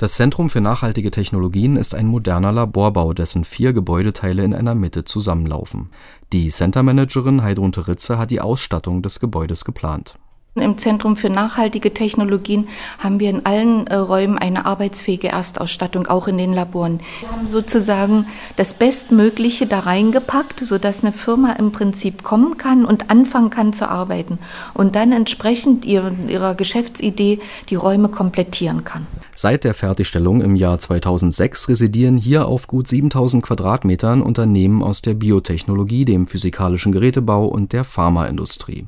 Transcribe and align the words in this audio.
Das 0.00 0.14
Zentrum 0.14 0.48
für 0.48 0.62
nachhaltige 0.62 1.10
Technologien 1.10 1.76
ist 1.76 1.94
ein 1.94 2.06
moderner 2.06 2.52
Laborbau, 2.52 3.12
dessen 3.12 3.44
vier 3.44 3.74
Gebäudeteile 3.74 4.42
in 4.42 4.54
einer 4.54 4.74
Mitte 4.74 5.04
zusammenlaufen. 5.04 5.90
Die 6.32 6.48
Center-Managerin 6.48 7.42
Heidrun 7.42 7.72
Teritze 7.72 8.16
hat 8.16 8.30
die 8.30 8.40
Ausstattung 8.40 9.02
des 9.02 9.20
Gebäudes 9.20 9.66
geplant 9.66 10.14
im 10.56 10.78
Zentrum 10.78 11.16
für 11.16 11.30
nachhaltige 11.30 11.94
Technologien 11.94 12.68
haben 12.98 13.20
wir 13.20 13.30
in 13.30 13.46
allen 13.46 13.86
äh, 13.86 13.94
Räumen 13.94 14.36
eine 14.36 14.66
arbeitsfähige 14.66 15.28
Erstausstattung, 15.28 16.08
auch 16.08 16.26
in 16.26 16.38
den 16.38 16.52
Laboren. 16.52 17.00
Wir 17.20 17.30
haben 17.30 17.46
sozusagen 17.46 18.26
das 18.56 18.74
Bestmögliche 18.74 19.66
da 19.66 19.80
reingepackt, 19.80 20.60
sodass 20.66 21.04
eine 21.04 21.12
Firma 21.12 21.52
im 21.52 21.70
Prinzip 21.70 22.24
kommen 22.24 22.56
kann 22.56 22.84
und 22.84 23.10
anfangen 23.10 23.50
kann 23.50 23.72
zu 23.72 23.88
arbeiten 23.88 24.38
und 24.74 24.96
dann 24.96 25.12
entsprechend 25.12 25.84
ihrer, 25.84 26.12
ihrer 26.26 26.54
Geschäftsidee 26.54 27.40
die 27.68 27.76
Räume 27.76 28.08
komplettieren 28.08 28.84
kann. 28.84 29.06
Seit 29.42 29.64
der 29.64 29.72
Fertigstellung 29.72 30.42
im 30.42 30.54
Jahr 30.54 30.78
2006 30.78 31.70
residieren 31.70 32.18
hier 32.18 32.46
auf 32.46 32.66
gut 32.66 32.88
7000 32.88 33.42
Quadratmetern 33.42 34.20
Unternehmen 34.20 34.82
aus 34.82 35.00
der 35.00 35.14
Biotechnologie, 35.14 36.04
dem 36.04 36.26
physikalischen 36.26 36.92
Gerätebau 36.92 37.46
und 37.46 37.72
der 37.72 37.84
Pharmaindustrie. 37.84 38.86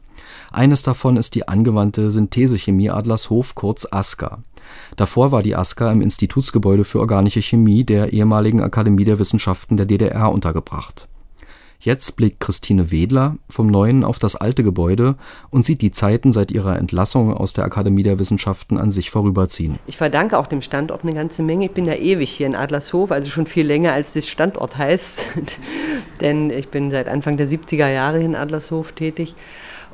Eines 0.51 0.83
davon 0.83 1.17
ist 1.17 1.37
die 1.37 1.49
angewandte 1.49 2.11
Synthesechemie 2.11 2.91
Adlershof 2.91 3.55
kurz 3.55 3.87
ASCA. 3.91 4.43
Davor 4.99 5.33
war 5.33 5.43
die 5.43 5.57
ASCA 5.57 5.91
im 5.91 6.03
Institutsgebäude 6.03 6.85
für 6.85 7.01
organische 7.01 7.41
Chemie 7.41 7.85
der 7.85 8.13
ehemaligen 8.13 8.61
Akademie 8.61 9.05
der 9.05 9.19
Wissenschaften 9.19 9.79
der 9.79 9.87
DDR 9.87 10.31
untergebracht. 10.31 11.09
Jetzt 11.85 12.17
blickt 12.17 12.39
Christine 12.39 12.93
Wedler 12.93 13.39
vom 13.49 13.67
neuen 13.67 14.05
auf 14.05 14.21
das 14.21 14.37
alte 14.37 14.63
Gebäude 14.63 15.17
und 15.51 15.67
sieht 15.67 15.83
die 15.83 15.91
Zeiten 15.91 16.33
seit 16.33 16.53
ihrer 16.53 16.79
Entlassung 16.79 17.35
aus 17.35 17.55
der 17.55 17.65
Akademie 17.65 18.05
der 18.05 18.21
Wissenschaften 18.21 18.79
an 18.79 18.93
sich 18.93 19.11
vorüberziehen. 19.11 19.81
Ich 19.89 19.97
verdanke 19.97 20.39
auch 20.39 20.47
dem 20.47 20.63
Standort 20.63 21.03
eine 21.03 21.13
ganze 21.13 21.43
Menge. 21.43 21.65
Ich 21.65 21.73
bin 21.73 21.85
ja 21.85 21.95
ewig 21.95 22.31
hier 22.31 22.47
in 22.47 22.55
Adlershof, 22.55 23.11
also 23.11 23.29
schon 23.31 23.47
viel 23.47 23.67
länger 23.67 23.93
als 23.93 24.13
das 24.13 24.29
Standort 24.29 24.79
heißt. 24.79 25.25
Denn 26.21 26.51
ich 26.51 26.69
bin 26.69 26.93
seit 26.93 27.09
Anfang 27.09 27.37
der 27.37 27.49
70er 27.49 27.89
Jahre 27.89 28.23
in 28.23 28.37
Adlershof 28.37 28.93
tätig. 28.93 29.35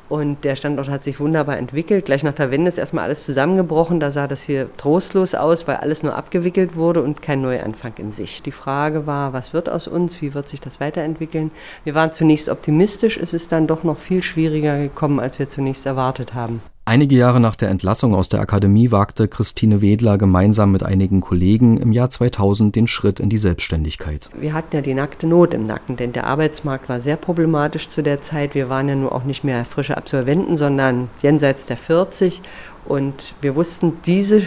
Und 0.09 0.43
der 0.43 0.55
Standort 0.55 0.89
hat 0.89 1.03
sich 1.03 1.19
wunderbar 1.19 1.57
entwickelt. 1.57 2.05
Gleich 2.05 2.23
nach 2.23 2.33
der 2.33 2.49
Wende 2.49 2.67
ist 2.67 2.79
erstmal 2.79 3.05
alles 3.05 3.25
zusammengebrochen. 3.25 3.99
Da 3.99 4.11
sah 4.11 4.27
das 4.27 4.41
hier 4.41 4.67
trostlos 4.77 5.35
aus, 5.35 5.67
weil 5.67 5.77
alles 5.77 6.01
nur 6.01 6.15
abgewickelt 6.15 6.75
wurde 6.75 7.03
und 7.03 7.21
kein 7.21 7.41
Neuanfang 7.41 7.93
in 7.97 8.11
sich. 8.11 8.41
Die 8.41 8.51
Frage 8.51 9.05
war, 9.05 9.33
was 9.33 9.53
wird 9.53 9.69
aus 9.69 9.87
uns? 9.87 10.19
Wie 10.21 10.33
wird 10.33 10.49
sich 10.49 10.59
das 10.59 10.79
weiterentwickeln? 10.79 11.51
Wir 11.83 11.93
waren 11.93 12.11
zunächst 12.11 12.49
optimistisch. 12.49 13.17
Es 13.17 13.35
ist 13.35 13.51
dann 13.51 13.67
doch 13.67 13.83
noch 13.83 13.99
viel 13.99 14.23
schwieriger 14.23 14.79
gekommen, 14.79 15.19
als 15.19 15.37
wir 15.37 15.47
zunächst 15.47 15.85
erwartet 15.85 16.33
haben. 16.33 16.61
Einige 16.85 17.15
Jahre 17.15 17.39
nach 17.39 17.55
der 17.55 17.69
Entlassung 17.69 18.15
aus 18.15 18.29
der 18.29 18.39
Akademie 18.39 18.91
wagte 18.91 19.27
Christine 19.27 19.81
Wedler 19.81 20.17
gemeinsam 20.17 20.71
mit 20.71 20.81
einigen 20.81 21.21
Kollegen 21.21 21.77
im 21.77 21.91
Jahr 21.91 22.09
2000 22.09 22.75
den 22.75 22.87
Schritt 22.87 23.19
in 23.19 23.29
die 23.29 23.37
Selbstständigkeit. 23.37 24.29
Wir 24.39 24.53
hatten 24.53 24.75
ja 24.75 24.81
die 24.81 24.95
nackte 24.95 25.27
Not 25.27 25.53
im 25.53 25.63
Nacken, 25.63 25.97
denn 25.97 26.13
der 26.13 26.25
Arbeitsmarkt 26.25 26.89
war 26.89 26.99
sehr 26.99 27.15
problematisch 27.15 27.89
zu 27.89 28.01
der 28.01 28.21
Zeit. 28.21 28.55
Wir 28.55 28.69
waren 28.69 28.89
ja 28.89 28.95
nur 28.95 29.13
auch 29.13 29.23
nicht 29.23 29.43
mehr 29.43 29.65
frische 29.65 29.97
Absolventen, 29.97 30.57
sondern 30.57 31.09
jenseits 31.21 31.67
der 31.67 31.77
40. 31.77 32.41
Und 32.85 33.35
wir 33.41 33.55
wussten, 33.55 33.93
diese 34.07 34.41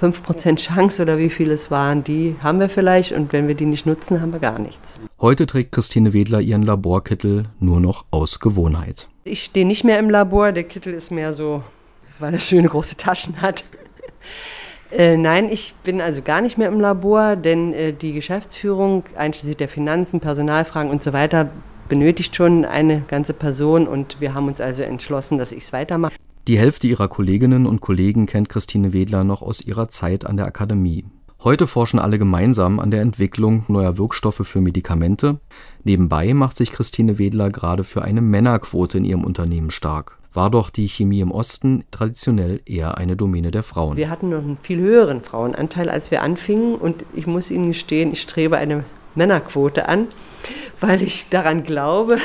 5% 0.00 0.56
Chance 0.56 1.02
oder 1.02 1.18
wie 1.18 1.30
viel 1.30 1.50
es 1.50 1.70
waren, 1.70 2.02
die 2.02 2.34
haben 2.42 2.58
wir 2.58 2.68
vielleicht 2.68 3.12
und 3.12 3.32
wenn 3.32 3.46
wir 3.46 3.54
die 3.54 3.66
nicht 3.66 3.86
nutzen, 3.86 4.20
haben 4.20 4.32
wir 4.32 4.40
gar 4.40 4.58
nichts. 4.58 4.98
Heute 5.20 5.46
trägt 5.46 5.72
Christine 5.72 6.12
Wedler 6.12 6.40
ihren 6.40 6.62
Laborkittel 6.62 7.44
nur 7.60 7.80
noch 7.80 8.04
aus 8.10 8.40
Gewohnheit. 8.40 9.08
Ich 9.24 9.44
stehe 9.44 9.66
nicht 9.66 9.84
mehr 9.84 9.98
im 9.98 10.10
Labor, 10.10 10.52
der 10.52 10.64
Kittel 10.64 10.92
ist 10.92 11.10
mehr 11.10 11.32
so 11.32 11.62
weil 12.18 12.32
er 12.32 12.38
schöne 12.38 12.68
große 12.68 12.96
Taschen 12.96 13.40
hat. 13.40 13.64
Äh, 14.92 15.16
nein, 15.16 15.48
ich 15.50 15.74
bin 15.82 16.00
also 16.00 16.22
gar 16.22 16.40
nicht 16.40 16.56
mehr 16.56 16.68
im 16.68 16.78
Labor, 16.78 17.34
denn 17.34 17.72
äh, 17.72 17.92
die 17.92 18.12
Geschäftsführung, 18.12 19.02
einschließlich 19.16 19.56
der 19.56 19.68
Finanzen, 19.68 20.20
Personalfragen 20.20 20.88
und 20.88 21.02
so 21.02 21.12
weiter, 21.12 21.50
benötigt 21.88 22.36
schon 22.36 22.64
eine 22.64 23.00
ganze 23.08 23.32
Person 23.32 23.88
und 23.88 24.20
wir 24.20 24.34
haben 24.34 24.46
uns 24.46 24.60
also 24.60 24.84
entschlossen, 24.84 25.36
dass 25.36 25.50
ich 25.50 25.64
es 25.64 25.72
weitermache. 25.72 26.14
Die 26.46 26.58
Hälfte 26.58 26.86
ihrer 26.86 27.08
Kolleginnen 27.08 27.66
und 27.66 27.80
Kollegen 27.80 28.26
kennt 28.26 28.48
Christine 28.48 28.92
Wedler 28.92 29.24
noch 29.24 29.42
aus 29.42 29.62
ihrer 29.62 29.88
Zeit 29.88 30.26
an 30.26 30.36
der 30.36 30.46
Akademie. 30.46 31.04
Heute 31.44 31.66
forschen 31.66 31.98
alle 31.98 32.18
gemeinsam 32.18 32.80
an 32.80 32.90
der 32.90 33.02
Entwicklung 33.02 33.64
neuer 33.68 33.98
Wirkstoffe 33.98 34.40
für 34.44 34.62
Medikamente. 34.62 35.40
Nebenbei 35.84 36.32
macht 36.32 36.56
sich 36.56 36.72
Christine 36.72 37.18
Wedler 37.18 37.50
gerade 37.50 37.84
für 37.84 38.00
eine 38.00 38.22
Männerquote 38.22 38.96
in 38.96 39.04
ihrem 39.04 39.24
Unternehmen 39.24 39.70
stark 39.70 40.18
war 40.34 40.50
doch 40.50 40.68
die 40.68 40.88
Chemie 40.88 41.20
im 41.20 41.30
Osten 41.30 41.84
traditionell 41.92 42.60
eher 42.66 42.98
eine 42.98 43.16
Domäne 43.16 43.52
der 43.52 43.62
Frauen. 43.62 43.96
Wir 43.96 44.10
hatten 44.10 44.30
noch 44.30 44.38
einen 44.38 44.58
viel 44.60 44.80
höheren 44.80 45.20
Frauenanteil, 45.20 45.88
als 45.88 46.10
wir 46.10 46.22
anfingen. 46.22 46.74
Und 46.74 47.04
ich 47.14 47.26
muss 47.26 47.50
Ihnen 47.50 47.68
gestehen, 47.68 48.12
ich 48.12 48.20
strebe 48.20 48.56
eine 48.56 48.84
Männerquote 49.14 49.88
an, 49.88 50.08
weil 50.80 51.02
ich 51.02 51.28
daran 51.30 51.62
glaube, 51.64 52.18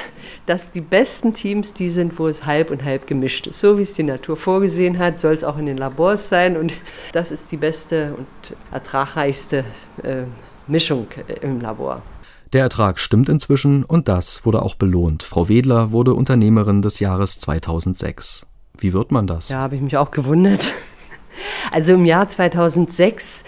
dass 0.46 0.72
die 0.72 0.82
besten 0.82 1.34
Teams 1.34 1.74
die 1.74 1.90
sind, 1.90 2.18
wo 2.20 2.28
es 2.28 2.46
halb 2.46 2.72
und 2.72 2.84
halb 2.84 3.08
gemischt 3.08 3.48
ist. 3.48 3.60
So 3.60 3.78
wie 3.78 3.84
es 3.84 3.94
die 3.94 4.04
Natur 4.04 4.36
vorgesehen 4.36 4.98
hat, 4.98 5.20
soll 5.20 5.34
es 5.34 5.44
auch 5.44 5.58
in 5.58 5.66
den 5.66 5.78
Labors 5.78 6.30
sein. 6.30 6.58
Und 6.58 6.74
das 7.14 7.32
ist 7.32 7.52
die 7.52 7.58
beste 7.58 8.16
und 8.18 8.28
ertragreichste 8.72 9.64
äh, 10.04 10.24
Mischung 10.68 11.08
äh, 11.28 11.46
im 11.46 11.62
Labor. 11.62 12.02
Der 12.52 12.64
Ertrag 12.64 13.00
stimmt 13.00 13.30
inzwischen 13.30 13.84
und 13.84 14.08
das 14.08 14.44
wurde 14.44 14.64
auch 14.64 14.74
belohnt. 14.74 15.22
Frau 15.22 15.50
Wedler 15.50 15.92
wurde 15.92 16.16
Unternehmerin 16.16 16.82
des 16.82 17.00
Jahres 17.00 17.40
2006. 17.40 18.48
Wie 18.76 18.94
wird 18.94 19.12
man 19.12 19.28
das? 19.28 19.50
Ja, 19.50 19.58
habe 19.58 19.76
ich 19.76 19.82
mich 19.82 19.98
auch 19.98 20.12
gewundert. 20.12 20.66
Also 21.72 21.94
im 21.94 22.06
Jahr 22.06 22.28
2006 22.28 23.44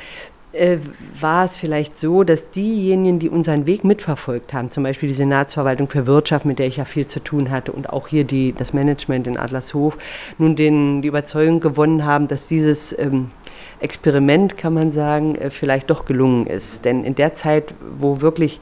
äh, 0.53 0.77
war 1.19 1.45
es 1.45 1.57
vielleicht 1.57 1.97
so, 1.97 2.23
dass 2.23 2.51
diejenigen, 2.51 3.19
die 3.19 3.29
unseren 3.29 3.67
Weg 3.67 3.83
mitverfolgt 3.83 4.53
haben, 4.53 4.69
zum 4.69 4.83
Beispiel 4.83 5.09
die 5.09 5.15
Senatsverwaltung 5.15 5.87
für 5.87 6.07
Wirtschaft, 6.07 6.45
mit 6.45 6.59
der 6.59 6.67
ich 6.67 6.77
ja 6.77 6.85
viel 6.85 7.07
zu 7.07 7.21
tun 7.21 7.51
hatte, 7.51 7.71
und 7.71 7.89
auch 7.89 8.07
hier 8.07 8.23
die, 8.23 8.53
das 8.53 8.73
Management 8.73 9.27
in 9.27 9.37
Adlershof, 9.37 9.97
nun 10.37 10.55
den, 10.55 11.01
die 11.01 11.07
Überzeugung 11.07 11.59
gewonnen 11.59 12.05
haben, 12.05 12.27
dass 12.27 12.47
dieses 12.47 12.97
ähm, 12.97 13.31
Experiment, 13.79 14.57
kann 14.57 14.73
man 14.73 14.91
sagen, 14.91 15.35
äh, 15.35 15.49
vielleicht 15.49 15.89
doch 15.89 16.05
gelungen 16.05 16.47
ist. 16.47 16.85
Denn 16.85 17.03
in 17.03 17.15
der 17.15 17.33
Zeit, 17.35 17.73
wo 17.97 18.21
wirklich 18.21 18.59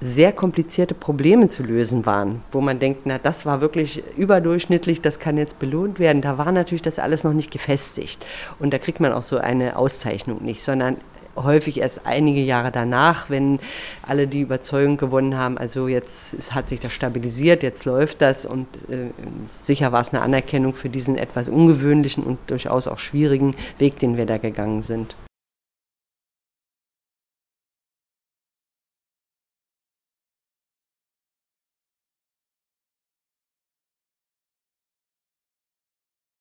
sehr 0.00 0.32
komplizierte 0.32 0.94
Probleme 0.94 1.48
zu 1.48 1.62
lösen 1.62 2.04
waren, 2.04 2.42
wo 2.52 2.60
man 2.60 2.78
denkt, 2.78 3.02
na, 3.04 3.18
das 3.18 3.46
war 3.46 3.60
wirklich 3.60 4.02
überdurchschnittlich, 4.16 5.00
das 5.00 5.18
kann 5.18 5.38
jetzt 5.38 5.58
belohnt 5.58 5.98
werden. 5.98 6.20
Da 6.22 6.38
war 6.38 6.52
natürlich 6.52 6.82
das 6.82 6.98
alles 6.98 7.24
noch 7.24 7.32
nicht 7.32 7.50
gefestigt. 7.50 8.24
Und 8.58 8.72
da 8.72 8.78
kriegt 8.78 9.00
man 9.00 9.12
auch 9.12 9.22
so 9.22 9.38
eine 9.38 9.76
Auszeichnung 9.76 10.44
nicht, 10.44 10.62
sondern 10.62 10.98
häufig 11.36 11.80
erst 11.80 12.06
einige 12.06 12.40
Jahre 12.40 12.72
danach, 12.72 13.30
wenn 13.30 13.58
alle 14.02 14.26
die 14.26 14.40
Überzeugung 14.40 14.96
gewonnen 14.96 15.36
haben, 15.36 15.58
also 15.58 15.88
jetzt 15.88 16.54
hat 16.54 16.68
sich 16.68 16.80
das 16.80 16.92
stabilisiert, 16.92 17.62
jetzt 17.62 17.84
läuft 17.84 18.22
das 18.22 18.46
und 18.46 18.66
äh, 18.88 19.10
sicher 19.46 19.92
war 19.92 20.00
es 20.00 20.12
eine 20.12 20.22
Anerkennung 20.22 20.74
für 20.74 20.88
diesen 20.88 21.16
etwas 21.16 21.48
ungewöhnlichen 21.48 22.24
und 22.24 22.38
durchaus 22.46 22.88
auch 22.88 22.98
schwierigen 22.98 23.54
Weg, 23.78 23.98
den 23.98 24.16
wir 24.16 24.26
da 24.26 24.38
gegangen 24.38 24.82
sind. 24.82 25.14